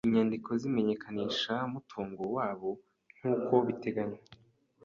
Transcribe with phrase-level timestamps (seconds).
[0.07, 2.69] inyandiko z imenyenkanishamutungo wabo
[3.17, 4.21] nk uko biteganywa